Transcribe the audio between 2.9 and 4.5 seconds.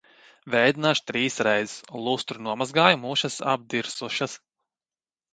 mušas apdirsušas.